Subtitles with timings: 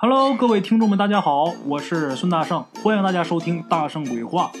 [0.00, 4.52] Hello，各位听众们，大家好，我是孙大圣，欢迎大家收听《大圣鬼话》，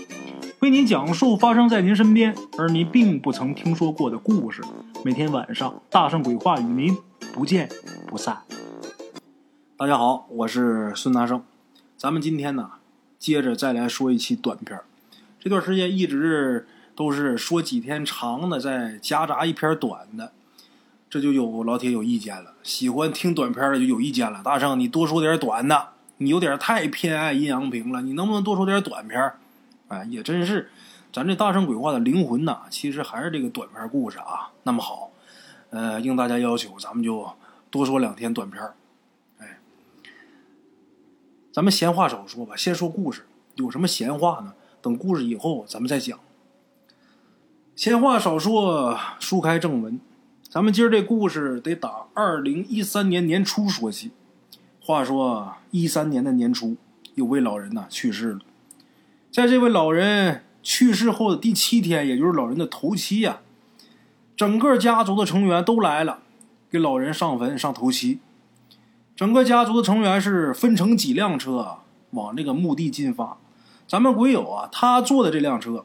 [0.58, 4.64] 为您讲述发生在您身边而您并不曾听说过的故事。
[5.04, 6.98] 每天晚上，《大圣鬼话》与您
[7.32, 7.68] 不见
[8.08, 8.42] 不散。
[9.76, 11.44] 大家好，我是孙大圣，
[11.96, 12.70] 咱们今天呢，
[13.16, 14.76] 接着再来说一期短片。
[15.38, 16.66] 这段时间一直
[16.96, 20.32] 都是说几天长的，再夹杂一篇短的。
[21.10, 24.42] 这就有老铁有意见了，喜欢听短片的就有意见了。
[24.42, 25.88] 大圣，你多说点短的，
[26.18, 29.32] 你有点太偏爱阴阳平了，你能不能多说点短片？
[29.88, 30.70] 哎，也真是，
[31.10, 34.50] 咱这大圣鬼话的灵魂呐，其实还是这个短片故事啊。
[34.64, 35.10] 那么好，
[35.70, 37.26] 呃，应大家要求，咱们就
[37.70, 38.62] 多说两天短片。
[39.38, 39.58] 哎，
[41.50, 43.26] 咱们闲话少说吧，先说故事。
[43.54, 44.52] 有什么闲话呢？
[44.82, 46.20] 等故事以后咱们再讲。
[47.74, 49.98] 闲话少说，书开正文。
[50.50, 54.12] 咱们今儿这故事得打二零一三年年初说起。
[54.80, 56.78] 话说一三年的年初，
[57.16, 58.40] 有位老人呐去世了。
[59.30, 63.40] 在这位老人去世后的第七天，也就是老人的头七呀，
[64.34, 66.20] 整个家族的成员都来了，
[66.70, 68.20] 给老人上坟上头七。
[69.14, 71.80] 整个家族的成员是分成几辆车
[72.12, 73.36] 往这个墓地进发。
[73.86, 75.84] 咱们鬼友啊，他坐的这辆车，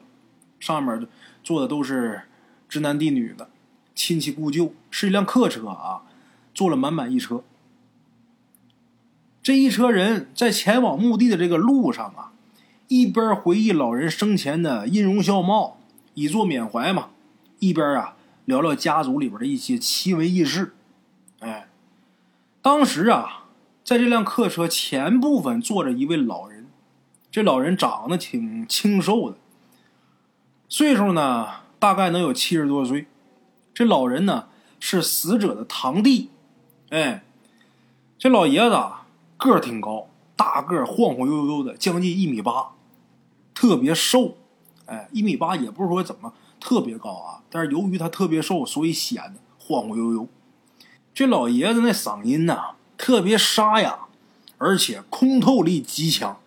[0.58, 1.06] 上面
[1.42, 2.22] 坐的都是
[2.66, 3.50] 知男弟女的。
[3.94, 6.02] 亲戚故旧是一辆客车啊，
[6.52, 7.42] 坐了满满一车。
[9.42, 12.32] 这一车人在前往墓地的这个路上啊，
[12.88, 15.78] 一边回忆老人生前的音容笑貌，
[16.14, 17.10] 以作缅怀嘛，
[17.58, 20.74] 一边啊聊聊家族里边的一些奇闻异事。
[21.40, 21.68] 哎，
[22.62, 23.44] 当时啊，
[23.84, 26.66] 在这辆客车前部分坐着一位老人，
[27.30, 29.36] 这老人长得挺清瘦的，
[30.68, 31.48] 岁数呢
[31.78, 33.06] 大概能有七十多岁。
[33.74, 34.46] 这老人呢
[34.78, 36.30] 是死者的堂弟，
[36.90, 37.24] 哎，
[38.16, 38.80] 这老爷子
[39.36, 42.68] 个儿挺高，大个儿，晃晃悠悠的，将近一米八，
[43.52, 44.36] 特别瘦，
[44.86, 50.28] 哎，一米八也不是说怎么特别高啊，但是由于他特别瘦，所以显得晃晃悠悠。
[51.12, 54.06] 这老爷子那嗓音呐特别沙哑，
[54.58, 56.38] 而且空透力极强。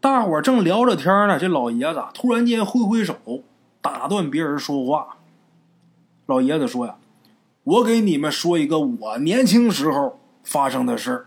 [0.00, 3.16] 大伙正聊着天呢，这老爷子突然间挥挥手，
[3.80, 5.16] 打断别人说话。
[6.26, 6.96] 老爷子说：“呀，
[7.64, 11.26] 我给你们说一个我年轻时候发生的事儿。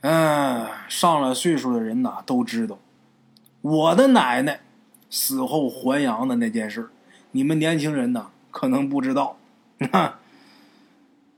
[0.00, 2.78] 嗯，上了岁数的人呐都知道，
[3.60, 4.60] 我的奶奶
[5.10, 6.88] 死后还阳的那件事
[7.32, 9.36] 你们年轻人呐可能不知道。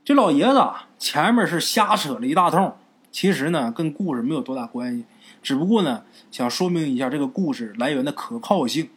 [0.05, 0.63] 这老爷子
[0.97, 2.73] 前面是瞎扯了一大通，
[3.11, 5.05] 其实呢跟故事没有多大关系，
[5.41, 8.89] 只不过呢想说明一下这个故事来源的可靠性。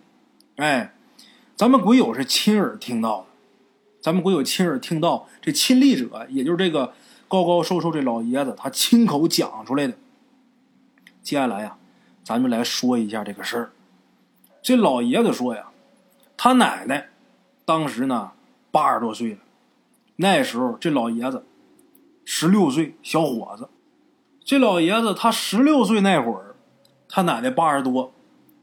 [0.56, 0.94] 哎，
[1.56, 3.26] 咱们鬼友是亲耳听到的。”
[4.02, 6.92] 咱们国有亲耳听到这亲历者，也就是这个
[7.28, 9.94] 高高瘦瘦这老爷子，他亲口讲出来的。
[11.22, 11.76] 接下来呀，
[12.24, 13.70] 咱们来说一下这个事儿。
[14.60, 15.68] 这老爷子说呀，
[16.36, 17.10] 他奶奶
[17.64, 18.32] 当时呢
[18.72, 19.38] 八十多岁了，
[20.16, 21.46] 那时候这老爷子
[22.24, 23.68] 十六岁小伙子。
[24.44, 26.56] 这老爷子他十六岁那会儿，
[27.08, 28.12] 他奶奶八十多，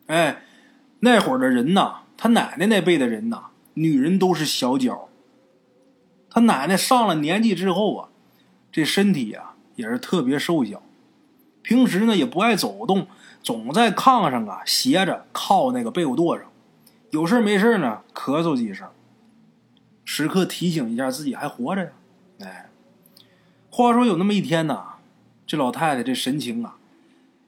[0.07, 0.43] 哎，
[0.99, 3.45] 那会儿的人呐，他奶奶那辈的人呐，
[3.75, 5.08] 女人都是小脚。
[6.29, 8.09] 他奶奶上了年纪之后啊，
[8.71, 10.83] 这身体呀也是特别瘦小，
[11.63, 13.07] 平时呢也不爱走动，
[13.41, 16.45] 总在炕上啊斜着靠那个被窝垛上，
[17.09, 18.87] 有事没事呢咳嗽几声，
[20.05, 21.91] 时刻提醒一下自己还活着呀。
[22.41, 22.69] 哎，
[23.71, 24.83] 话说有那么一天呢，
[25.47, 26.77] 这老太太这神情啊，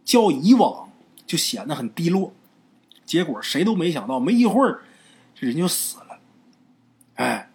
[0.04, 0.90] 较以往
[1.28, 2.34] 就显得很低落，
[3.06, 4.82] 结果谁都没想到，没一会儿
[5.36, 6.20] 这人就死了。
[7.14, 7.51] 哎。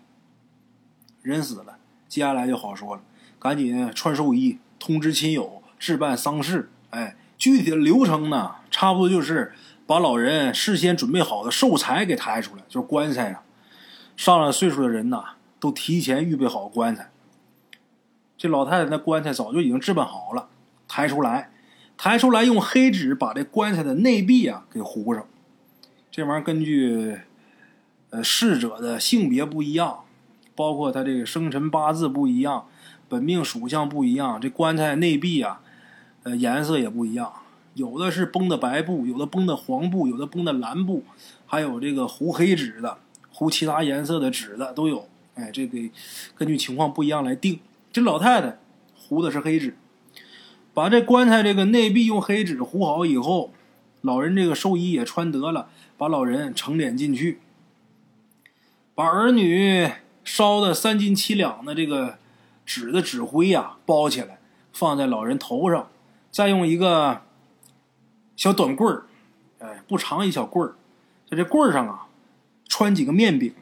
[1.26, 1.76] 人死了，
[2.06, 3.02] 接下来就好说了，
[3.40, 6.70] 赶紧穿寿衣，通知亲友，置办丧事。
[6.90, 9.52] 哎，具体的流程呢，差不多就是
[9.88, 13.42] 把老人事先准备好的寿材给抬出来，就是棺材啊。
[14.16, 17.10] 上了岁数的人呐，都提前预备好棺材。
[18.38, 20.48] 这老太太那棺材早就已经置办好了，
[20.86, 21.50] 抬出来，
[21.96, 25.26] 抬出来用黑纸把这棺材的内壁啊给糊上。
[26.08, 27.18] 这玩意儿根据
[28.10, 30.04] 呃逝者的性别不一样。
[30.56, 32.66] 包括他这个生辰八字不一样，
[33.08, 35.60] 本命属相不一样，这棺材内壁啊，
[36.22, 37.30] 呃，颜色也不一样，
[37.74, 41.04] 有的是绷的白布，有的绷的黄布，有的绷的蓝布，
[41.44, 42.98] 还有这个糊黑纸的，
[43.30, 45.06] 糊其他颜色的纸的都有。
[45.34, 45.78] 哎，这个
[46.34, 47.60] 根据情况不一样来定。
[47.92, 48.58] 这老太太
[48.96, 49.76] 糊的是黑纸，
[50.72, 53.52] 把这棺材这个内壁用黑纸糊好以后，
[54.00, 55.68] 老人这个寿衣也穿得了，
[55.98, 57.40] 把老人成殓进去，
[58.94, 59.90] 把儿女。
[60.26, 62.18] 烧的三斤七两的这个
[62.66, 64.40] 纸的纸灰呀，包起来，
[64.72, 65.88] 放在老人头上，
[66.32, 67.22] 再用一个
[68.34, 69.06] 小短棍儿，
[69.60, 70.74] 哎，不长一小棍儿，
[71.30, 72.08] 在这棍儿上啊
[72.68, 73.54] 穿几个面饼，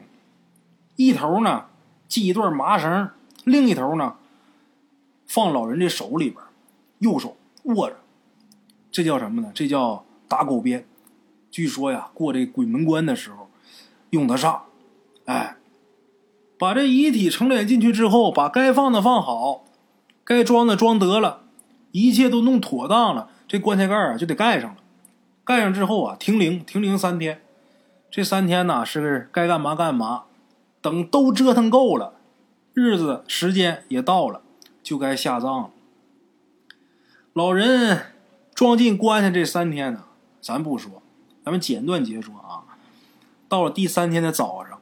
[0.95, 1.67] 一头呢
[2.09, 3.11] 系一段麻绳，
[3.43, 4.15] 另一头呢
[5.27, 6.43] 放老人这手里边，
[6.97, 7.97] 右手握着，
[8.91, 9.51] 这叫什么呢？
[9.53, 10.87] 这叫打狗鞭。
[11.51, 13.49] 据说呀，过这鬼门关的时候
[14.09, 14.63] 用得上。
[15.25, 15.55] 哎，
[16.57, 19.65] 把这遗体承殓进去之后，把该放的放好，
[20.23, 21.41] 该装的装得了，
[21.91, 24.77] 一切都弄妥当了，这棺材盖啊就得盖上了。
[25.43, 27.41] 盖上之后啊，停灵，停灵三天。
[28.09, 30.23] 这三天呢是该干嘛干嘛。
[30.81, 32.13] 等都折腾够了，
[32.73, 34.41] 日子时间也到了，
[34.83, 35.69] 就该下葬了。
[37.33, 38.13] 老人
[38.53, 40.03] 装进棺材这三天呢，
[40.39, 41.01] 咱不说。
[41.43, 42.63] 咱们简短截说啊，
[43.49, 44.74] 到了第三天的早上，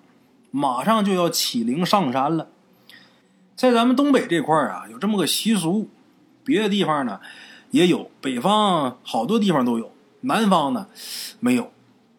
[0.56, 2.48] 马上就要起灵上山了。
[3.56, 5.90] 在咱们东北这块儿啊，有这么个习俗，
[6.44, 7.20] 别的地方呢
[7.72, 9.92] 也有，北方好多地方都有，
[10.22, 10.88] 南方呢
[11.40, 11.72] 没有。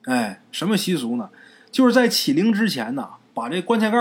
[0.07, 1.31] 哎，什么习俗呢？
[1.71, 3.99] 就是在起灵之前呢，把这棺材盖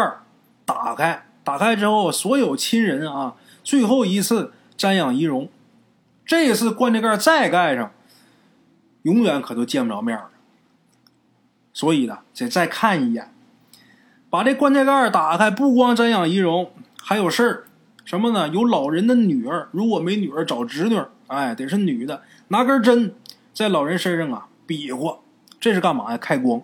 [0.65, 5.47] 打开，打开之后，所有亲人啊，最后一次瞻仰遗容。
[6.25, 7.91] 这次棺材盖再盖上，
[9.03, 10.29] 永远可都见不着面了。
[11.73, 13.32] 所以呢，得再看一眼，
[14.33, 17.63] 把这棺材盖打开，不光瞻仰遗容，还有事儿，
[18.03, 18.49] 什么呢？
[18.49, 23.13] 有老人的女儿，如果没女儿，找侄女，哎，得是女的，拿根针
[23.53, 25.19] 在老人身上啊比划，
[25.59, 26.17] 这是干嘛呀？
[26.17, 26.63] 开光。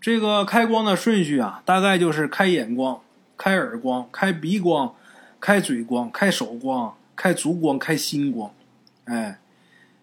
[0.00, 3.00] 这个开光的顺序啊，大概就是开眼光、
[3.36, 4.94] 开耳光、开鼻光、
[5.40, 8.52] 开嘴光、开手光、开足光、开心光，
[9.06, 9.40] 哎，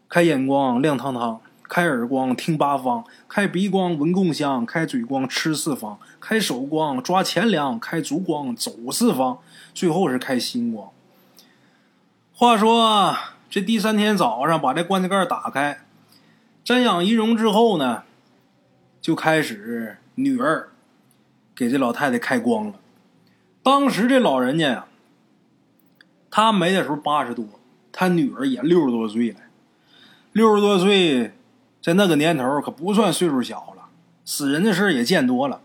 [0.09, 1.39] 开眼光亮堂堂。
[1.67, 9.39] 开耳光听八方，开鼻光闻共香，开嘴光吃四方，开手光抓钱粮，开足光走四方，
[9.73, 10.91] 最后是开心光。
[12.33, 13.17] 话说
[13.49, 15.85] 这第三天早上，把这棺材盖打开，
[16.63, 18.03] 瞻仰遗容之后呢，
[19.01, 20.69] 就开始女儿
[21.55, 22.73] 给这老太太开光了。
[23.63, 24.85] 当时这老人家呀，
[26.29, 27.45] 他没的时候八十多，
[27.91, 29.39] 他女儿也六十多岁了，
[30.33, 31.31] 六十多岁。
[31.83, 33.89] 在那个年头可不算岁数小了，
[34.23, 35.59] 死人的事也见多了，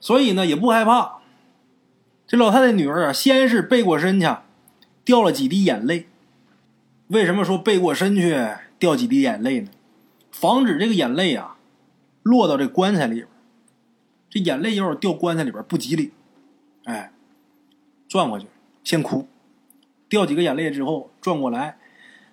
[0.00, 1.20] 所以呢也不害怕。
[2.26, 4.26] 这老太太女儿啊，先是背过身去，
[5.04, 6.08] 掉了几滴眼泪。
[7.06, 8.36] 为什么说背过身去
[8.80, 9.70] 掉几滴眼泪呢？
[10.32, 11.56] 防止这个眼泪啊
[12.24, 13.28] 落到这棺材里边。
[14.28, 16.12] 这眼泪要是掉棺材里边不吉利。
[16.84, 17.12] 哎，
[18.08, 18.48] 转过去
[18.82, 19.28] 先哭，
[20.08, 21.78] 掉几个眼泪之后转过来，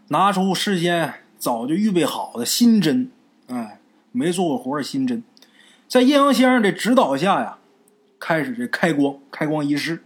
[0.08, 1.14] 拿出事先。
[1.38, 3.12] 早就预备好的新针，
[3.48, 3.80] 哎，
[4.12, 5.24] 没做过活的新针，
[5.88, 7.58] 在阴阳先生的指导下呀，
[8.20, 10.04] 开始这开光开光仪式。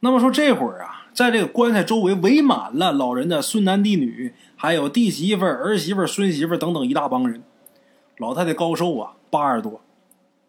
[0.00, 7.42] 那么说这会儿啊，在这个棺材周围围满了老人的孙男弟女，还有弟媳妇、儿媳妇、孙媳妇等等一大帮人。
[8.16, 9.80] 老太太高寿啊，八十多，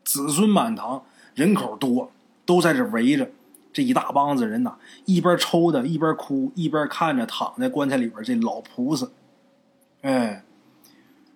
[0.03, 1.03] 子孙满堂，
[1.35, 2.11] 人口多，
[2.45, 3.29] 都在这围着。
[3.71, 9.07] 这一大帮子人呐，一边抽的，一边哭，一边看着躺在棺材里边这老菩萨。
[10.01, 10.43] 哎，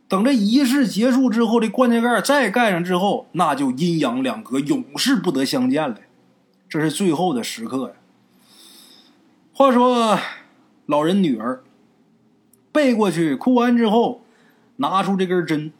[0.08, 5.98] 等这仪式结束之后，这棺材盖再盖上之后，那就阴阳两隔，永世不得相见了。
[6.70, 7.96] 这是最后的时刻呀。
[9.54, 10.18] 话说，
[10.86, 11.64] 老人女儿
[12.72, 14.24] 背过去，哭完之后，
[14.78, 15.72] 拿出这根针，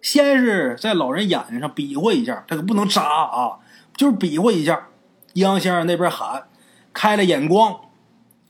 [0.00, 3.58] 先是在老人眼睛上比划一下，这可不能扎啊，
[3.96, 4.88] 就是比划一下。
[5.34, 6.48] 阴阳先生那边喊，
[6.92, 7.80] 开了眼光，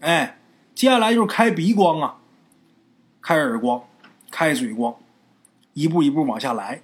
[0.00, 0.40] 哎，
[0.74, 2.16] 接下来就是开鼻光啊。
[3.22, 3.82] 开耳光，
[4.30, 4.94] 开嘴光，
[5.72, 6.82] 一步一步往下来。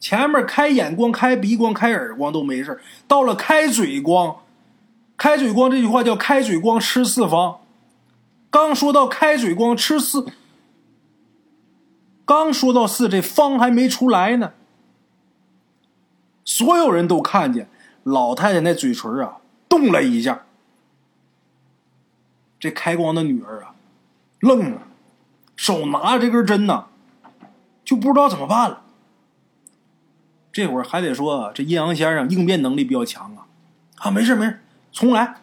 [0.00, 4.42] 前面开眼光、开鼻光、开耳光都没事到了开嘴光，
[5.16, 7.60] 开嘴光这句话叫“开嘴光吃四方”。
[8.50, 10.26] 刚说到开嘴光吃四，
[12.24, 14.52] 刚说到四，这方还没出来呢。
[16.44, 17.68] 所有人都看见
[18.02, 20.44] 老太太那嘴唇啊动了一下。
[22.60, 23.74] 这开光的女儿啊，
[24.40, 24.82] 愣了。
[25.56, 26.86] 手拿着这根针呢，
[27.84, 28.82] 就不知道怎么办了。
[30.52, 33.46] 这会儿还得说这阴阳先生应变能力比较强啊！
[33.96, 34.60] 啊，没事没事，
[34.92, 35.36] 重来，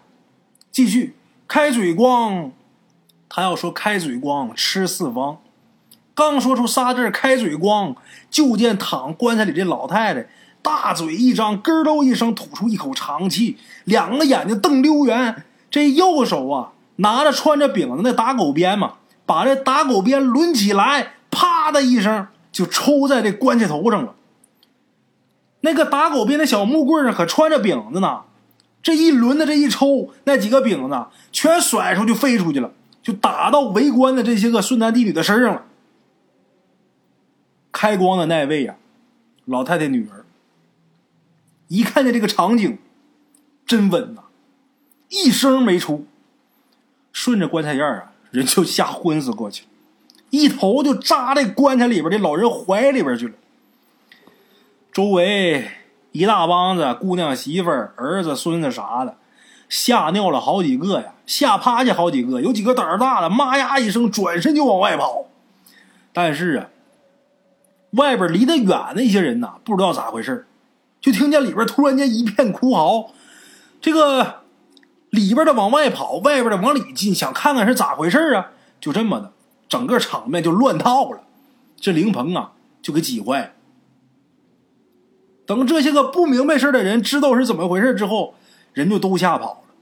[0.71, 1.15] 继续
[1.47, 2.51] 开嘴光。
[3.27, 5.37] 他要说开嘴光吃四方，
[6.13, 7.95] 刚说出仨字开嘴光，
[8.29, 10.27] 就见躺棺材里这老太太
[10.61, 18.95] 大嘴一张，咯噔一声吐出一口长气，两个眼睛瞪溜圆，这右手啊拿着穿着饼子那打狗鞭嘛。
[19.31, 24.13] 把这打狗鞭抡起来，啪的一声就抽在这棺材头上了。
[25.61, 28.23] 那个打狗鞭的小木棍上可穿着饼子呢，
[28.83, 35.63] 这一轮的这一抽，那几个饼子全甩出去飞出去了，就打到围观的这些个顺男弟女的身上了。
[37.71, 38.75] 开光的那位呀，
[39.45, 40.25] 老太太女儿，
[41.69, 42.77] 一看见这个场景，
[43.65, 44.23] 真稳呐，
[45.07, 46.05] 一声没出，
[47.13, 49.65] 顺着棺材沿啊，人就吓昏死过去，
[50.31, 53.33] 一头就扎在棺材里边的老人怀里边去了。
[54.91, 55.69] 周围
[56.11, 59.15] 一大帮子姑娘、媳妇儿、儿子、孙子啥的，
[59.69, 65.25] 吓尿了好几个呀，吓趴下好几个，有几个胆儿大的，妈呀一声，转身就往外跑。
[66.11, 66.67] 但是啊。
[67.95, 70.47] 外边离得远的一些人呐，不知道咋回事
[71.01, 73.11] 就听见里边突然间一片哭嚎。
[73.81, 74.40] 这个
[75.11, 78.51] 里边的往外跑，外边的往里进，想看看是咋回事啊？
[78.79, 79.31] 就这么的，
[79.69, 81.21] 整个场面就乱套了。
[81.75, 83.51] 这灵棚啊，就给挤坏了。
[85.45, 88.35] 等这些个不明白事的人知道是怎么回事之后，
[88.73, 89.73] 人就都吓跑了，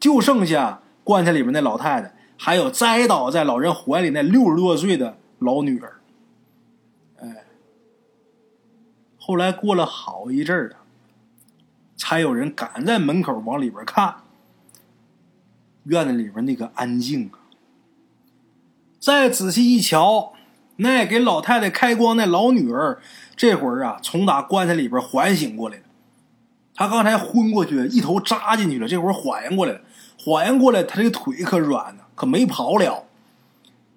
[0.00, 6.00] 就剩下棺材里边那老太太，还有栽倒在老人怀里那六十多岁的老女儿。
[7.20, 7.44] 哎
[9.18, 10.80] 后来过了好一阵儿啊，
[11.96, 14.14] 才有人敢在门口往里边看。
[15.84, 17.38] 院子里边那个安静啊！
[19.00, 20.32] 再仔细一瞧，
[20.76, 23.00] 那给老太太开光那老女儿，
[23.36, 25.82] 这会儿啊从打棺材里边缓醒过来了。
[26.74, 29.80] 她刚才昏过去，一头扎进去了，这会儿缓过来了，
[30.18, 33.04] 缓应过来，她这个腿可软呢，可没跑了。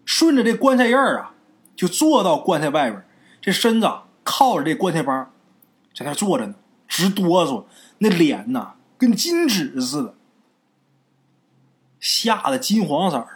[0.05, 1.33] 顺着这棺材沿儿啊，
[1.75, 3.03] 就坐到棺材外边，
[3.41, 3.89] 这身子。
[4.27, 5.31] 靠着这棺材帮，
[5.95, 6.55] 在那坐着呢，
[6.87, 7.63] 直哆嗦，
[7.99, 10.15] 那脸呐跟金纸似的，
[12.05, 13.27] 吓得金黄色的。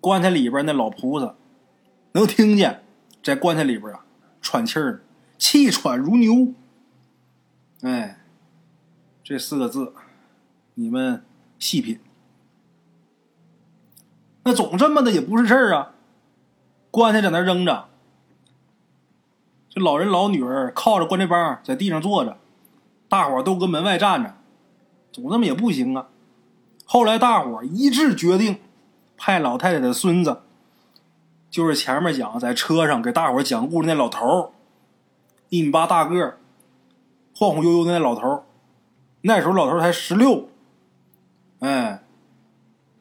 [0.00, 1.36] 棺材里边那老菩萨
[2.14, 2.82] 能听见，
[3.22, 4.04] 在棺材里边啊
[4.40, 5.04] 喘气儿，
[5.38, 6.52] 气喘如牛。
[7.82, 8.18] 哎，
[9.22, 9.94] 这四个字，
[10.74, 11.24] 你们
[11.60, 12.00] 细品。
[14.42, 15.94] 那总这么的也不是事儿啊，
[16.90, 17.88] 棺材在那扔着。
[19.68, 22.36] 这老人老女儿靠着棺材帮在地上坐着，
[23.08, 24.34] 大伙都搁门外站着，
[25.12, 26.08] 总这么也不行啊。
[26.84, 28.58] 后来大伙一致决定，
[29.16, 30.42] 派老太太的孙子，
[31.50, 34.52] 就是前面讲在车上给大伙讲故事那老头
[35.48, 36.38] 一米八大个
[37.34, 38.44] 晃晃悠悠的那老头
[39.22, 40.48] 那时候老头才十六，
[41.60, 42.02] 哎，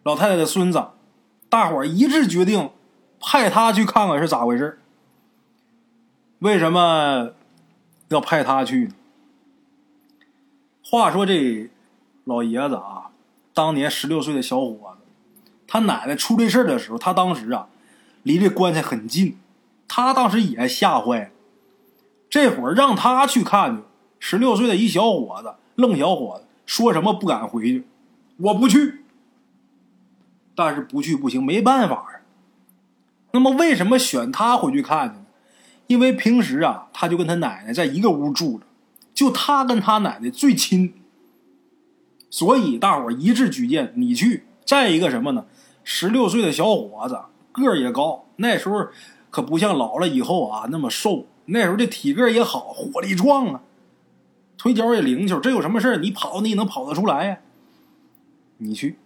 [0.04, 0.86] 老太太的孙子，
[1.50, 2.70] 大伙一致决定
[3.20, 4.80] 派他去看看是咋回事
[6.40, 7.32] 为什么
[8.08, 8.94] 要派他去呢？
[10.84, 11.70] 话说这
[12.26, 13.01] 老爷子啊，
[13.54, 15.06] 当年十六岁的小伙子，
[15.68, 17.68] 他奶奶出这事儿的时候，他当时啊
[18.24, 19.38] 离这棺材很近，
[19.88, 21.30] 他当时也吓坏了。
[22.30, 23.84] 这会儿让他去看去，
[24.20, 27.86] 十六岁的一小伙子，愣小伙子，说什么不敢回去，
[28.38, 29.04] 我不去。
[30.56, 32.22] 但是不去不行，没办法啊。
[33.32, 35.26] 那么为什么选他回去看呢？
[35.88, 38.66] 因为平时啊，他就跟他奶奶在一个屋住着，
[39.14, 40.94] 就他跟他奶奶最亲，
[42.32, 44.46] 所以大伙一致举荐你去。
[44.66, 45.46] 再一个什么呢？
[45.84, 47.20] 十六岁的小伙子
[47.52, 48.88] 个儿也高，那时候
[49.30, 53.62] 可不像老了以后啊那么瘦，那时候这体格也好，火力壮啊，
[54.58, 55.40] 腿脚也灵巧。
[55.40, 57.38] 这有什么事儿你跑你也能跑得出来呀？
[58.58, 58.98] 你去。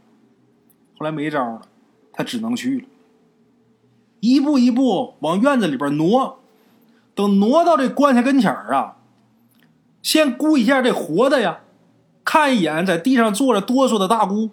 [0.98, 1.62] 后来没招了，
[2.14, 2.86] 他只能去了，
[4.20, 6.40] 一步一步往院子里边挪。
[7.16, 8.98] 等挪到这棺材跟前儿啊，
[10.04, 11.62] 先估一下这活的呀，
[12.26, 14.50] 看一眼在地上坐着哆嗦的大姑，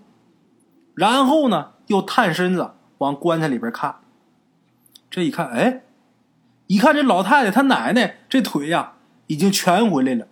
[0.95, 3.97] 然后呢又探身子往棺材里边看。
[5.11, 5.83] 这一看，哎，
[6.67, 8.93] 一看这老太太她奶奶这腿呀
[9.26, 10.29] 已经全回来了。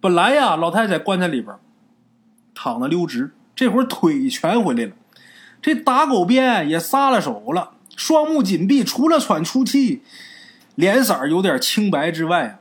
[0.00, 1.56] 本来呀老太太在棺材里边
[2.54, 4.92] 躺着溜直，这会儿腿全回来了，
[5.60, 10.02] 这打狗鞭也撒了手了，双目紧闭，除了喘粗气。
[10.74, 12.60] 脸色有点青白之外啊，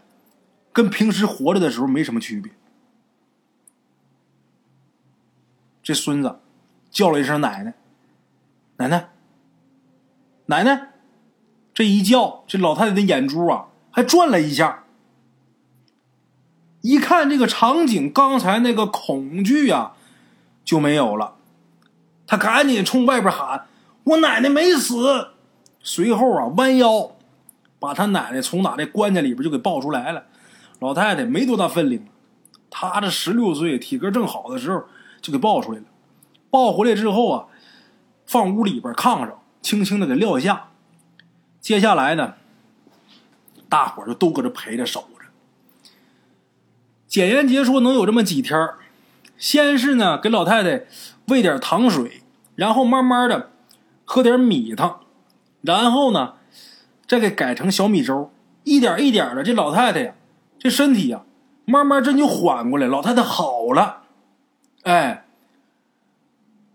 [0.72, 2.54] 跟平时活着的时候没什么区别。
[5.86, 6.40] 这孙子
[6.90, 7.76] 叫了一声“奶奶，
[8.78, 9.10] 奶奶，
[10.48, 10.94] 奶奶”，
[11.76, 14.86] 这一叫，这老太太的眼珠啊还转了一下。
[16.82, 19.94] 一看这个场景，刚才那个恐惧啊
[20.64, 21.36] 就没有了。
[22.26, 23.68] 他赶紧冲外边喊
[24.06, 25.30] ：“我奶奶没死！”
[25.84, 27.12] 随后啊，弯腰。
[27.78, 30.24] 把他奶奶从哪这棺材里边就给抱出来了，
[30.80, 32.02] 老太太没多大分量，
[32.72, 34.86] 她这十六岁体格正好的时候
[35.26, 35.86] 就给抱出来了，
[36.52, 37.48] 抱回来之后啊，
[38.28, 40.68] 放屋里边炕上，轻轻的给撂下。
[41.60, 42.36] 接下来呢，
[43.68, 45.26] 大伙就都搁这陪着守着。
[47.08, 48.70] 检验结束能有这么几天
[49.36, 50.86] 先是呢给老太太
[51.30, 52.22] 喂点糖水，
[52.54, 53.50] 然后慢慢的
[54.04, 55.00] 喝点米汤，
[55.62, 56.36] 然后呢
[57.08, 58.32] 再给改成小米粥，
[58.64, 60.14] 一点一点的，这老太太呀，
[60.60, 61.24] 这身体呀，
[61.66, 64.04] 慢慢真就缓过来，老太太好了，
[64.86, 65.26] 哎，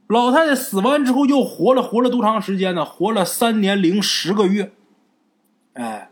[0.08, 2.84] 老太太死完之后又活了，活了多长时间呢？
[2.84, 4.72] 活了三年零十个月，
[5.74, 6.10] 哎，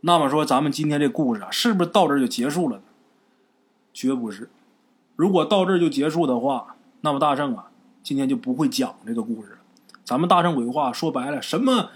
[0.00, 2.82] 那么说咱们今天这故事啊，是不是到这就结束了呢？
[3.92, 4.50] 绝不是，
[5.14, 7.70] 如果到这就结束的话，那么大圣啊，
[8.02, 9.58] 今天就不会讲这个故事了。
[10.04, 11.90] 咱们大圣鬼话说白了，什么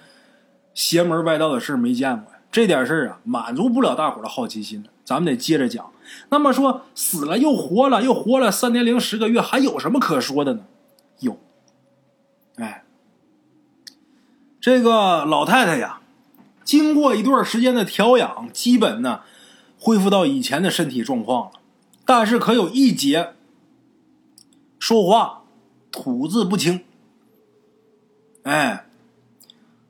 [0.75, 2.39] 邪门歪道的事没见过呀？
[2.53, 5.91] 这点事儿啊，满足不了大伙的好奇心咱们得接着讲。
[6.29, 10.65] 那么说，死了又活了，又活了三年零十个月，还有什么可说的呢？
[11.21, 11.39] 有，
[12.57, 12.85] 哎，
[14.61, 16.01] 这个老太太呀，
[16.65, 19.21] 经过一段时间的调养，基本呢
[19.79, 21.61] 恢复到以前的身体状况了。
[22.05, 23.35] 但是可有一节，
[24.79, 25.45] 说话
[25.91, 26.85] 吐字不清。
[28.43, 28.87] 哎，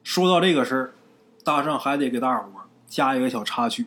[0.04, 0.94] 说到这个事儿，
[1.42, 2.49] 大圣还得给大伙
[2.87, 3.87] 加一个小插曲。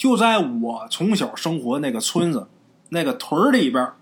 [0.00, 2.48] 就在我从小生活那个村子、
[2.88, 3.92] 那个屯里边，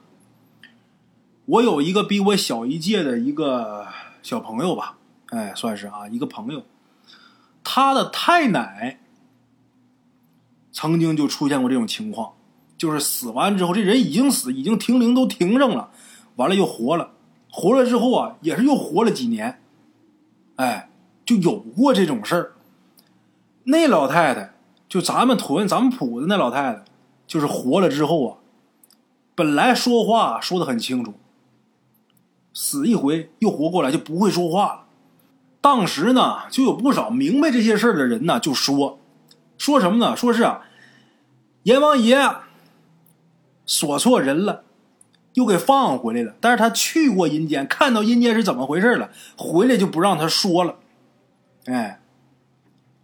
[1.45, 3.89] 我有一个比我小一届的一个
[4.23, 4.97] 小朋友吧，
[5.31, 6.63] 哎，算是啊一个朋友，
[7.65, 9.01] 他的太奶
[10.71, 12.35] 曾经就出现过这种情况。
[12.77, 15.91] 就是死完之后，这人已经死，已经停灵都停上了，
[16.37, 17.11] 完了又活了，
[17.51, 19.61] 活了之后啊，也是又活了几年，
[20.55, 20.91] 哎，
[21.27, 22.53] 就有过这种事儿。
[23.65, 24.55] 那老太太，
[24.89, 26.85] 就咱们屯咱们铺子那老太太，
[27.27, 28.39] 就是活了之后啊，
[29.35, 31.15] 本来说话说的很清楚，
[32.55, 34.85] 死一回又活过来就不会说话了。
[35.61, 38.99] 当时呢，就有不少明白这些事的人呢，就说，
[39.59, 40.17] 说什么呢？
[40.17, 40.51] 说是，
[41.65, 42.17] 阎王爷。
[43.71, 44.63] 锁错人了，
[45.35, 46.35] 又给放回来了。
[46.41, 50.77] 但是他去过阴间，看到阴间是怎么回事了，回来就不让他说了。
[51.67, 52.01] 哎，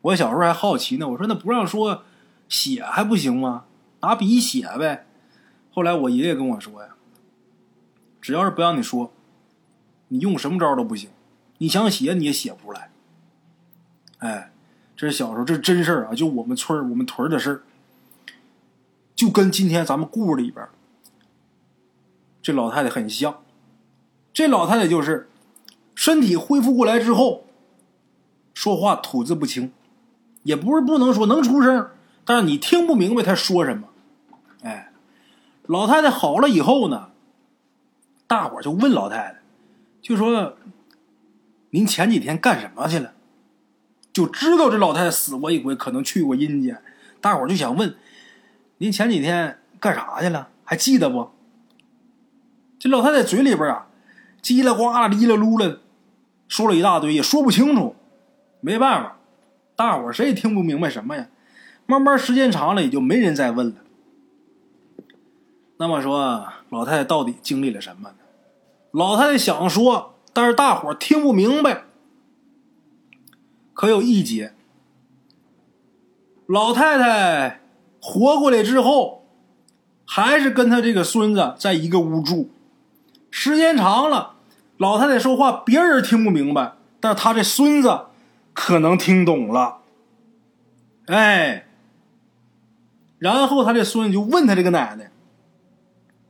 [0.04, 2.02] 我小时候还好奇呢，我说那不让说，
[2.48, 3.64] 写还不行吗？
[4.00, 5.06] 拿笔写呗。
[5.72, 6.90] 后来我爷爷跟我说呀，
[8.20, 9.12] 只要是不让你说，
[10.08, 11.08] 你用什么招都不行。
[11.56, 12.90] 你想写你也写不出来。
[14.18, 14.52] 哎，
[14.94, 17.62] 这是小时候，这是真事儿啊，就我们村我们屯的事儿。
[19.14, 20.66] 就跟今天咱们故事里边
[22.42, 23.42] 这老太太很像，
[24.34, 25.30] 这老太太就是
[25.94, 27.46] 身体恢复过来之后，
[28.52, 29.72] 说话吐字不清，
[30.44, 31.90] 也不是不能说能出声，
[32.24, 33.88] 但是你听不明白他说什么。
[34.62, 34.92] 哎，
[35.66, 37.10] 老太太好了以后呢，
[38.28, 39.40] 大伙就问老太太，
[40.00, 40.56] 就说
[41.70, 43.12] 您前几天干什么去了？
[44.12, 46.80] 就知道这老太太死过一回，可能去过阴间，
[47.20, 47.96] 大伙就想问。
[48.78, 50.48] 您前几天干啥去了？
[50.64, 51.30] 还记得不？
[52.78, 53.86] 这老太太嘴里边啊，
[54.42, 55.80] 叽里呱啦、哩哩噜了，
[56.48, 57.96] 说了一大堆，也说不清楚。
[58.60, 59.16] 没办法，
[59.76, 61.28] 大伙谁也听不明白什么呀。
[61.86, 63.74] 慢慢时间长了，也就没人再问了。
[65.76, 68.16] 那么说，老太太到底经历了什么呢？
[68.92, 71.84] 老太太想说，但是大伙听不明白。
[73.72, 74.54] 可有一节，
[76.46, 77.60] 老太太。
[78.06, 79.26] 活过来之后，
[80.04, 82.50] 还是跟她这个孙子在一个屋住。
[83.30, 84.34] 时间长了，
[84.76, 88.08] 老太太说话别人听不明白，但是她这孙子
[88.54, 89.82] 可能听懂了。
[91.06, 91.66] 哎，
[93.18, 95.10] 然后他这孙子就问他这个奶奶，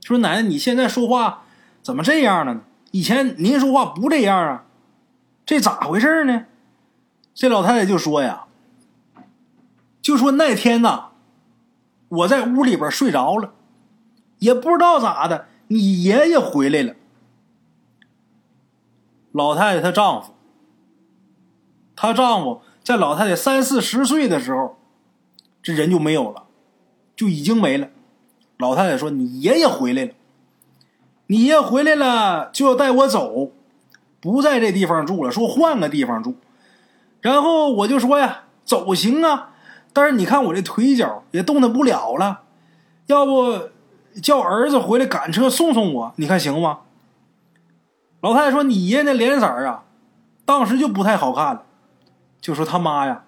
[0.02, 1.44] 说：“奶奶，你现在说话
[1.80, 2.62] 怎么这样了呢？
[2.90, 4.64] 以前您说话不这样啊，
[5.46, 6.46] 这咋回事呢？”
[7.34, 8.46] 这老太太就说：“呀，
[10.02, 11.10] 就说那天呐。”
[12.08, 13.54] 我在屋里边睡着了，
[14.38, 16.94] 也不知道咋的，你爷爷回来了。
[19.32, 20.33] 老太太她丈夫，
[21.96, 24.76] 她丈夫在老太太三四十岁的时候，
[25.62, 26.44] 这人就没有了，
[27.16, 27.88] 就已经没了。
[28.59, 30.12] 老太太说：“你爷爷回来了，
[31.26, 33.50] 你爷爷回来了就要带我走，
[34.20, 36.37] 不在这地方住了，说换个地方住。”
[37.20, 39.50] 然后我就说呀：“走行啊。”
[39.92, 42.42] 但是你看我这腿脚也动弹不了了，
[43.07, 43.70] 要不
[44.20, 46.80] 叫儿子回来赶车送送我，你看行吗？
[48.20, 49.85] 老太太说：“你爷爷那脸色啊，
[50.44, 51.64] 当时就不太好看了，
[52.44, 53.24] 就说他妈呀，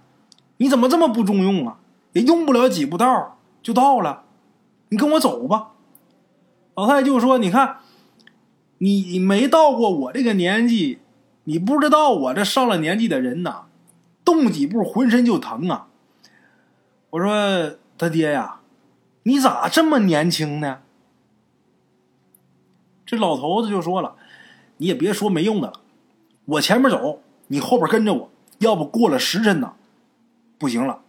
[0.59, 1.79] 你怎么这么不中用啊？
[2.12, 4.24] 也用不了几步道就到了，
[4.90, 5.72] 你跟我走吧。”
[6.76, 7.79] 老太太就说：“你看，
[8.76, 10.98] 你没到过我这个年纪，
[11.44, 13.64] 你不知道我这上了年纪的人呐，
[14.22, 15.88] 动几步浑身就疼啊。”
[17.09, 18.61] 我说他爹呀，
[19.22, 20.81] 你咋这么年轻呢？”
[23.07, 24.16] 这老头子就说了
[24.76, 25.81] ：“你也别说没用的了，
[26.44, 29.74] 我前面走，你后边跟着我，要不过了时辰呐，
[30.58, 31.02] 不行了。”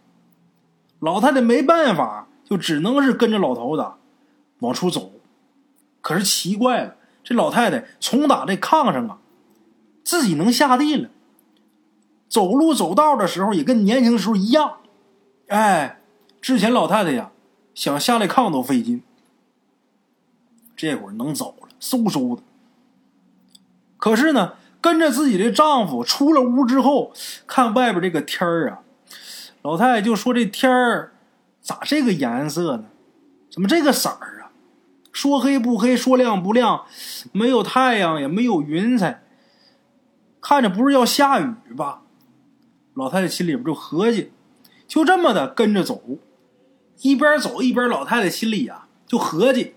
[1.00, 3.86] 老太太没办法，就只能是跟着老头子
[4.58, 5.12] 往出走。
[6.00, 9.18] 可是奇怪了，这老太太从打这炕上啊，
[10.02, 11.10] 自己能下地了，
[12.28, 14.78] 走路走道的时候也跟年轻时候一样。
[15.48, 16.00] 哎，
[16.40, 17.30] 之前老太太呀，
[17.74, 19.02] 想下来炕都费劲，
[20.76, 21.68] 这会儿能走了。
[21.80, 22.42] 嗖嗖的，
[23.96, 24.54] 可是呢，
[24.88, 27.12] 跟着自己的丈夫出了屋之后，
[27.46, 28.78] 看外边这个天儿啊，
[29.60, 31.12] 老太太就说：“这天儿
[31.60, 32.84] 咋这个颜色呢？
[33.50, 34.48] 怎么这个色儿啊？
[35.12, 36.86] 说黑不黑，说亮不亮，
[37.32, 39.22] 没有太阳，也没有云彩，
[40.40, 42.00] 看着不是要下雨吧？”
[42.96, 44.32] 老太太心里边就合计，
[44.86, 46.00] 就这么的跟着走，
[47.02, 49.74] 一边走一边，老太太心里呀就合计。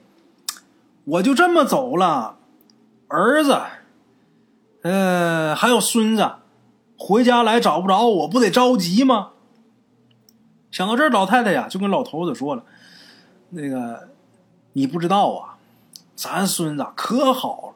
[1.04, 2.38] 我就这么走了，
[3.10, 3.60] 儿子，
[4.82, 6.32] 呃，还有孙子，
[6.98, 9.32] 回家来找不着我，不得着急吗？
[10.72, 12.64] 想到这儿，老太太呀就跟老头子说了
[13.52, 14.10] ：“那个，
[14.74, 15.58] 你不知道啊，
[16.16, 17.74] 咱孙子可好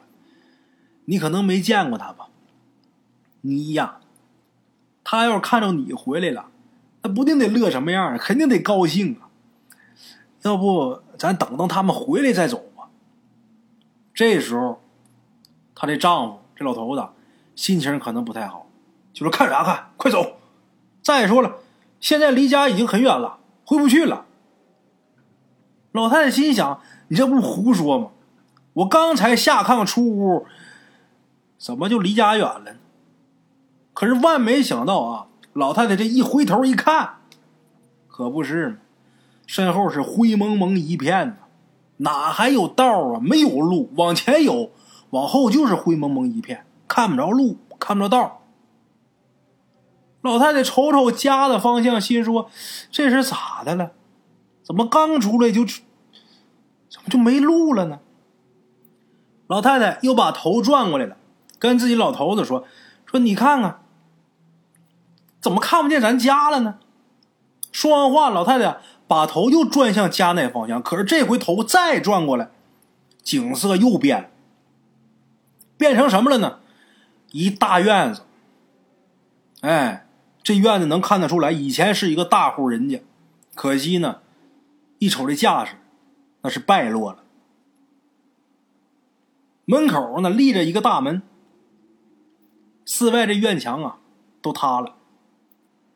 [1.04, 2.28] 你可能没见过他吧？
[3.42, 3.98] 你呀，
[5.04, 6.46] 他要是看着你回来了，
[7.02, 9.28] 那不定得乐什么样肯定得高兴啊。
[10.42, 12.88] 要不咱等等他们回来再走吧。”
[14.14, 14.80] 这时候，
[15.74, 17.06] 她的丈夫这老头子
[17.54, 18.66] 心情可能不太好，
[19.12, 20.36] 就说：“看啥看，快走！
[21.02, 21.56] 再说了，
[22.00, 24.24] 现在离家已经很远了，回不去了。”
[25.92, 28.08] 老太太心想：“你这不胡说吗？
[28.72, 30.46] 我刚才下炕出屋，
[31.58, 32.76] 怎么就离家远了？”
[33.94, 37.20] 可是万没想到啊，老太太这一回头一看，
[38.08, 38.76] 可不是嘛，
[39.46, 41.36] 身后是灰蒙蒙一片呢。
[41.98, 43.20] 哪还有道啊？
[43.22, 44.70] 没有路，往前有，
[45.16, 48.42] 往后就是灰蒙蒙一片，看不着路，看不着道。
[50.20, 52.50] 老太太瞅瞅家的方向，心说
[52.92, 53.92] ：“这是咋的了？
[54.62, 58.00] 怎么刚出来就怎么就没路了呢？”
[59.48, 61.16] 老太太又把头转过来了，
[61.58, 62.64] 跟自己老头子说
[63.06, 63.80] ：“说你看看，
[65.40, 66.78] 怎么看不见咱家了呢？”
[67.72, 68.78] 说完话，老太太。
[69.08, 72.50] 把头又转向家那方向，可是这回头再转过来，
[73.22, 74.28] 景色又变了，
[75.76, 76.60] 变成什么了呢？
[77.32, 78.22] 一大院子。
[79.60, 80.06] 哎，
[80.42, 83.02] 这院子能看得出来，以前是一个大户人家，
[83.54, 84.20] 可惜呢，
[84.98, 85.76] 一瞅这架势，
[86.42, 87.24] 那是败落了。
[89.64, 91.22] 门口呢立着一个大门，
[92.84, 93.98] 四外这院墙啊
[94.40, 94.94] 都塌了，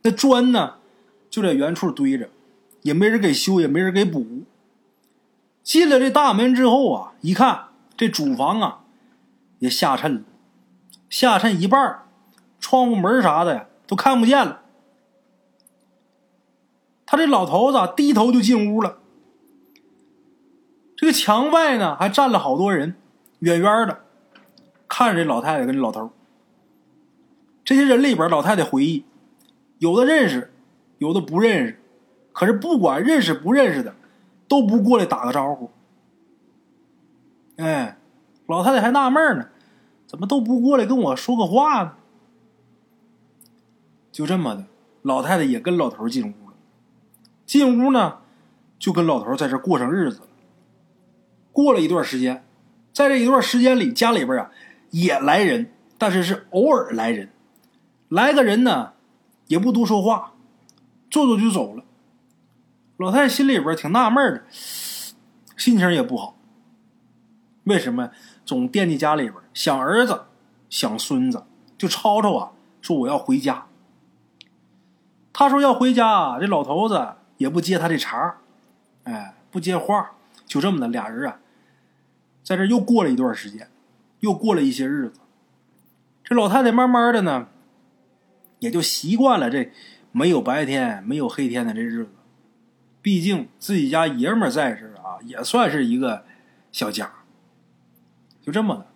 [0.03, 0.75] 那砖呢
[1.31, 2.31] 就在原处堆着。
[2.83, 4.45] 也没人给修，也没人给补。
[5.63, 8.80] 进了这大门之后啊，一看这主房啊，
[9.61, 10.23] 也下沉了，
[11.09, 12.03] 下沉一半，
[12.59, 14.63] 窗户门啥的呀都看不见了。
[17.07, 18.99] 他这老头子低头就进屋了。
[20.97, 22.95] 这个墙外呢还站了好多人，
[23.39, 24.01] 远远的
[24.89, 26.11] 看着这老太太跟这老头。
[27.65, 29.05] 这些人里边，老太太回忆，
[29.79, 30.53] 有的认识，
[30.99, 31.81] 有的不认识。
[32.33, 33.95] 可是不管认识不认识的，
[34.49, 35.71] 都不过来打个招呼。
[37.57, 37.99] 哎，
[38.51, 39.47] 老太太还纳闷呢，
[40.09, 41.93] 怎么都不过来跟我说个话呢？
[44.11, 44.67] 就这么的，
[45.03, 46.57] 老太太也跟老头进屋了。
[47.47, 48.19] 进屋呢，
[48.77, 50.27] 就跟老头在这过上日子了。
[51.53, 52.45] 过了一段时间，
[52.93, 54.51] 在这一段时间里，家里边啊
[54.91, 57.31] 也来人，但是是偶尔来人。
[58.09, 58.95] 来个人呢，
[59.47, 60.33] 也不多说话，
[61.09, 61.85] 坐坐就走了。
[62.97, 64.43] 老太太心里边挺纳闷的，
[65.57, 66.37] 心情也不好。
[67.65, 68.11] 为什么
[68.51, 70.25] 总惦记家里边，想儿子，
[70.69, 71.45] 想孙子，
[71.79, 72.51] 就吵吵啊，
[72.83, 73.67] 说我要回家。
[75.33, 78.39] 他说要回家，这老头子也不接他这茬
[79.05, 81.39] 哎，不接话，就这么的，俩人啊，
[82.43, 83.71] 在这又过了一段时间，
[84.19, 85.21] 又过了一些日子。
[86.25, 87.47] 这老太太慢慢的呢，
[88.59, 89.71] 也就习惯了这
[90.11, 92.11] 没有白天、没有黑天的这日子。
[93.01, 96.25] 毕竟自己家爷们在这啊，也算是一个
[96.73, 97.13] 小家。
[98.43, 98.87] 就这么的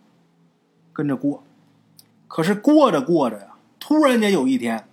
[0.93, 1.43] 跟着过，
[2.29, 4.89] 可是过着过着呀，突然间有一天，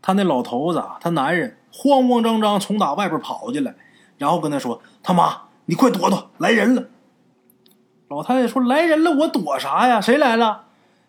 [0.00, 3.74] 他那老头子，他男人慌慌张张从打外边跑进来，
[4.18, 6.88] 然后跟他说：“他妈，你快躲躲，来人了！”
[8.08, 10.00] 老太太说：“来人了，我躲啥呀？
[10.00, 10.64] 谁来了？”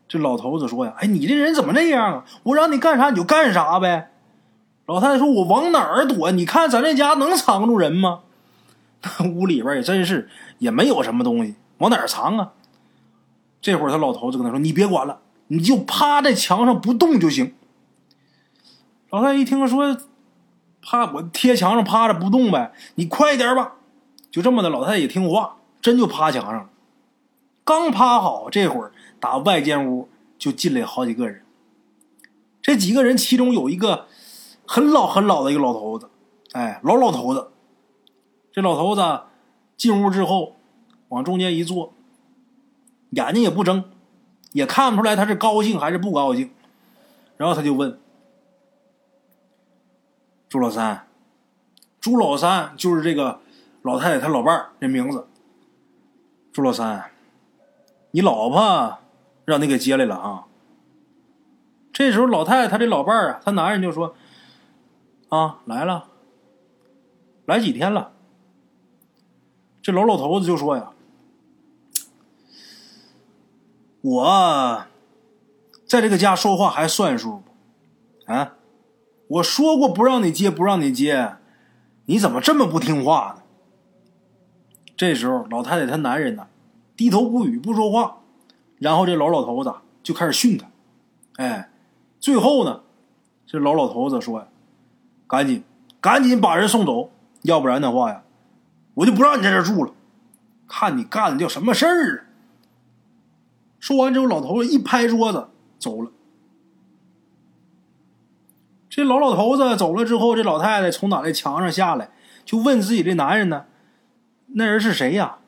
[0.08, 2.26] 这老头子说：“呀，哎，你这人怎么这样啊？
[2.44, 4.12] 我让你干啥你就干啥呗。”
[4.86, 6.32] 老太太说：“我往哪儿躲？
[6.32, 8.22] 你看咱这家能藏住人吗？”
[9.20, 12.54] 那屋里边也真是也没有什么东西，往哪儿藏啊？
[13.62, 17.54] 这会儿他老头子跟他说：“你别管了，你就趴在墙上不动就行。”
[19.12, 19.98] 老太太一听说，
[20.82, 23.76] 趴我贴墙上趴着不动呗，你快点吧。
[24.32, 26.70] 就这么的，老太太也听话，真就趴墙上了。
[27.64, 31.44] 刚趴好，这会儿打外间屋就进来好几个人。
[32.62, 34.08] 这几个人其中有一个
[34.66, 36.10] 很老很老的一个老头子，
[36.54, 37.52] 哎，老老头子。
[38.52, 39.22] 这老头子
[39.78, 40.56] 进屋之后，
[41.14, 41.94] 往中间一坐，
[43.12, 43.84] 眼睛也不睁，
[44.52, 46.50] 也看不出来他是高兴还是不高兴。
[47.38, 48.00] 然后他就问。
[50.50, 51.08] 朱老三，
[52.00, 53.40] 朱老三就是这个
[53.84, 55.28] 老太太她老伴儿这名字。
[56.52, 57.12] 朱老三，
[58.12, 58.98] 你老婆
[59.46, 60.46] 让你给接来了啊？
[61.92, 64.16] 这时候老太太她这老伴儿啊，她男人就说
[65.30, 66.08] ：“啊，来了，
[67.46, 68.14] 来几天了。”
[69.82, 70.92] 这老老头子就说：“呀，
[74.04, 74.86] 我
[75.88, 77.42] 在这个家说话还算数
[78.26, 78.32] 不？
[78.32, 78.56] 啊？”
[79.28, 81.38] 我说过不让你接，不让你接，
[82.06, 83.44] 你怎么这么不听话呢？
[84.98, 86.48] 这时候，老太太她男人呢，
[86.98, 88.18] 低头不语不说话，
[88.78, 90.68] 然后这老老头子就开始训他，
[91.38, 91.72] 哎，
[92.20, 92.82] 最后呢，
[93.48, 94.46] 这老老头子说
[95.26, 95.64] ：“赶紧，
[96.02, 97.10] 赶紧把人送走，
[97.44, 98.24] 要不然的话呀，
[98.96, 99.94] 我就不让你在这住了，
[100.68, 102.26] 看你干的叫什么事儿啊！”
[103.84, 106.10] 说完之后，老头子一拍桌子走了。
[108.90, 112.10] 这老老头子走了之后，这老太太从哪那墙上下来，
[112.46, 113.66] 就问自己这男人呢
[114.56, 115.40] ：“那人是谁呀？”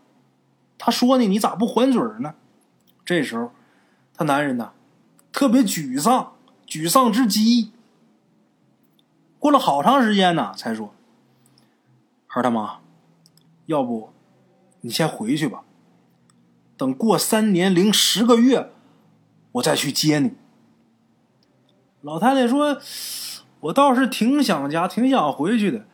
[0.78, 2.36] 他说呢：“你咋不还嘴呢？”
[3.06, 3.52] 这时候，
[4.14, 4.74] 他男人呢，
[5.32, 6.34] 特别沮丧，
[6.68, 7.72] 沮丧至极。
[9.40, 10.94] 过了好长时间呢，才说
[12.28, 12.80] ：“孩他妈，
[13.68, 14.10] 要不
[14.82, 15.64] 你先回去吧，
[16.78, 18.72] 等过三年零十个月，
[19.54, 20.34] 我再去接你。”
[22.02, 22.78] 老太太说。
[23.62, 25.86] 我倒是挺想家，挺想回去的，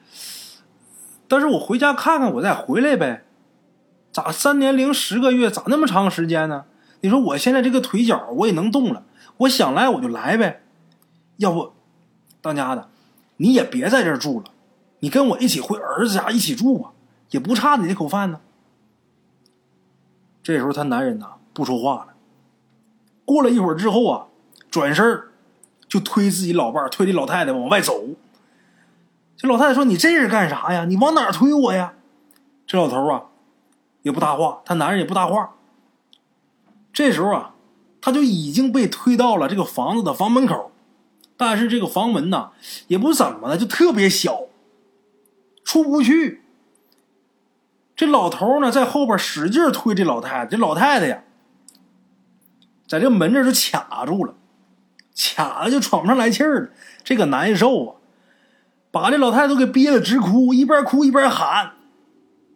[1.29, 3.23] 但是我回家看看，我再回来呗。
[4.11, 6.65] 咋三年零十个月，咋那么长时间呢？
[6.99, 9.05] 你说我现在这个腿脚我也能动了，
[9.37, 10.63] 我想来我就来呗。
[11.37, 11.71] 要不，
[12.41, 12.89] 当家的，
[13.37, 14.47] 你也别在这儿住了，
[14.99, 16.91] 你跟我一起回儿子家一起住吧，
[17.29, 18.41] 也不差你这口饭呢。
[20.43, 22.13] 这时候他男人呐不说话了。
[23.25, 24.27] 过了一会儿之后啊，
[24.69, 25.27] 转身儿。
[25.91, 28.01] 就推自己老伴儿，推这老太太往外走。
[29.35, 30.85] 这老太太说：“你这是干啥呀？
[30.85, 31.95] 你往哪推我呀？”
[32.65, 33.25] 这老头啊，
[34.01, 35.55] 也不搭话，他男人也不搭话。
[36.93, 37.55] 这时候啊，
[37.99, 40.71] 他就已经被推到了这个房子的房门口，
[41.35, 42.51] 但是这个房门呐，
[42.87, 44.43] 也不怎么的，就特别小，
[45.65, 46.41] 出不去。
[48.01, 51.21] 这老头呢，在后边使劲推这老太太，这老太太呀，
[52.87, 54.33] 在这门这就卡住了。
[55.15, 56.69] 卡了就喘不上来气儿了，
[57.03, 57.95] 这个难受啊！
[58.89, 61.73] 把这老太太都给憋得直哭，一边哭一边喊，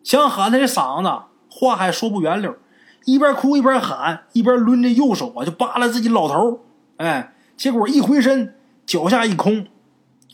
[0.04, 2.58] 想喊她这嗓子话还说不圆溜，
[3.04, 6.62] 一边哭一边喊，一边抡着右手啊就扒拉自己老头
[6.98, 8.56] 哎，结果一回身，
[8.88, 9.68] 脚下一空，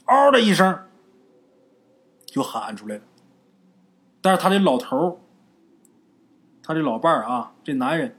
[0.06, 0.80] 嗷的一声
[2.26, 3.02] 就喊出来了。
[4.22, 5.20] 但是他这老头
[6.62, 8.16] 他这老伴啊，这男人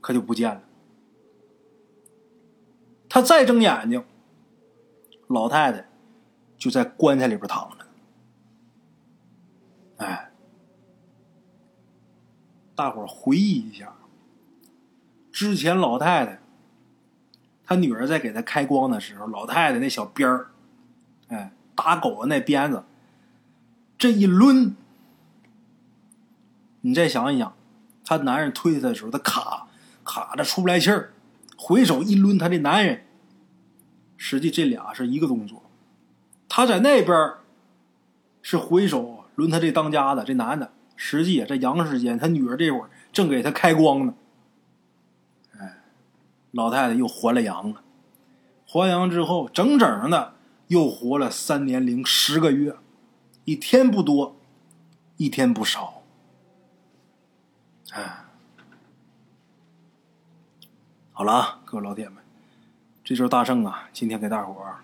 [0.00, 0.62] 可就不见了。
[3.08, 4.04] 他再睁眼睛，
[5.26, 5.88] 老太太
[6.56, 7.86] 就在棺材里边躺着。
[9.96, 10.30] 哎，
[12.74, 13.96] 大伙回忆一下，
[15.32, 16.40] 之前老太太
[17.64, 20.50] 他女儿在给他开光的时候，老太太那小鞭儿，
[21.28, 22.84] 哎，打狗的那鞭子，
[23.96, 24.74] 这一抡，
[26.86, 27.52] 你再想一想，
[28.04, 29.66] 她男人推她的时候，她卡
[30.04, 31.12] 卡的出不来气儿，
[31.56, 33.02] 回手一抡，她这男人。
[34.16, 35.62] 实际这俩是一个动作，
[36.48, 37.34] 他在那边
[38.40, 44.14] 是回手抡他这当家的这男的，实际在阳世间，他女儿这会儿正给他开光呢。
[45.58, 45.82] 哎，
[46.52, 47.82] 老太太又还了阳了，
[48.64, 50.34] 还阳之后，整整的
[50.68, 52.76] 又活了三年零十个月，
[53.44, 54.36] 一天不多，
[55.18, 55.95] 一天不少。
[57.92, 58.24] 哎，
[61.12, 62.16] 好了啊，各位老铁们。
[63.04, 64.78] 这就是大圣啊，今天给大伙儿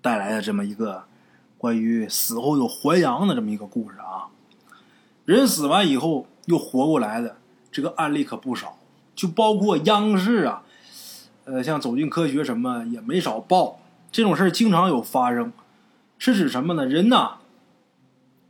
[0.00, 1.04] 带来的这么一个
[1.58, 4.28] 关于死后又还阳的这么一个故事啊。
[5.24, 7.38] 人死完以后又活过来的
[7.72, 8.78] 这个案例可不少，
[9.16, 10.62] 就包括央视啊，
[11.46, 13.80] 呃，像《走进科学》什么也没少报。
[14.12, 15.52] 这种事儿经常有发生，
[16.18, 16.86] 是指什么呢？
[16.86, 17.38] 人呐，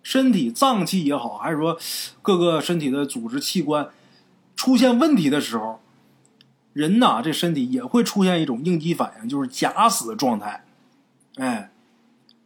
[0.04, 1.76] 身体脏器也好，还是说
[2.22, 3.88] 各个身体的组织器官
[4.54, 5.80] 出现问题的时候，
[6.74, 10.64] 人呐这身体也会出现一种应激反应，就是假死状态。
[11.36, 11.72] 哎，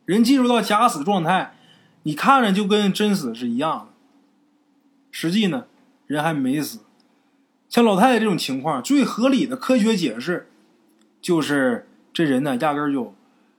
[0.07, 1.55] 人进入到假死状态，
[2.05, 3.89] 你看着就跟真死是一样的，
[5.11, 5.67] 实际呢
[6.07, 6.79] 人还没死。
[7.69, 10.49] 像老太太这种情况，最合理的科学解释
[11.21, 13.13] 就是这人呢压根就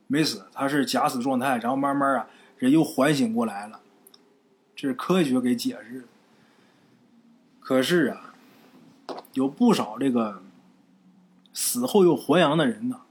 [0.08, 3.82] 没死，他是假死状态，然后慢慢啊人又缓醒过来了。
[4.88, 6.08] 是科学给解释的。
[7.60, 8.34] 可是啊，
[9.34, 10.42] 有不少这个
[11.54, 13.02] 死后又还阳的人呢。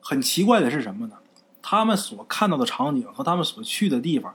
[0.00, 1.16] 很奇怪的是什么呢？
[1.60, 4.34] 他们所看到的场景和他们所去的地方，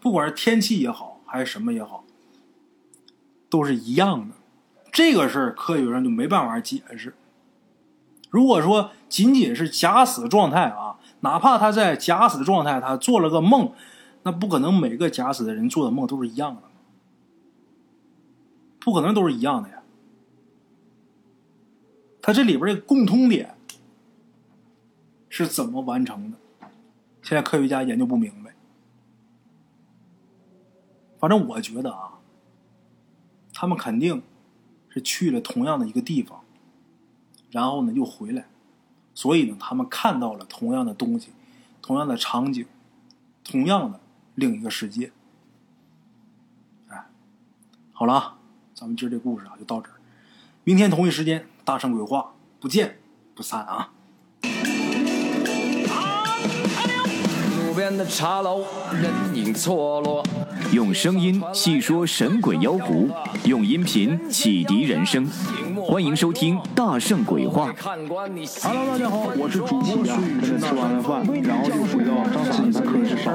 [0.00, 2.04] 不管是天气也好，还是什么也好，
[3.50, 4.34] 都是一样的。
[4.90, 7.14] 这个事儿科学上就没办法解释。
[8.30, 13.72] 如果说仅仅是假死状态啊，哪怕他在假死状态，他做了个梦。
[14.22, 16.62] 那不可能，每个假死的人做的梦都是一样的，
[18.78, 19.82] 不可能都是一样的呀。
[22.20, 23.56] 他这里边的共通点
[25.30, 26.36] 是怎么完成的？
[27.22, 28.54] 现在科学家研究不明白。
[31.18, 32.18] 反正我觉得啊，
[33.54, 34.22] 他们肯定
[34.90, 36.44] 是去了同样的一个地方，
[37.50, 38.46] 然后呢又回来，
[39.14, 41.30] 所以呢他们看到了同样的东西，
[41.80, 42.66] 同样的场景，
[43.42, 43.98] 同样的。
[44.40, 45.12] 另一个世界，
[46.88, 47.04] 哎，
[47.92, 48.38] 好了啊，
[48.74, 50.00] 咱们今儿这故事啊就到这儿，
[50.64, 52.96] 明天同一时间大圣鬼话不见
[53.34, 53.90] 不散啊！
[57.58, 60.24] 路边的茶楼，人影错落，
[60.72, 63.10] 用声音细说神鬼妖狐，
[63.44, 65.28] 用音频启迪人生。
[65.82, 67.72] 欢迎收听《大圣鬼话》。
[67.82, 73.34] Hello，大家好，我是主播孙宇，吃完了饭，然后就回到自己的课室上。